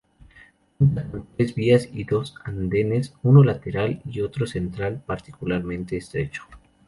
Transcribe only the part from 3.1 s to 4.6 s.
uno lateral y otro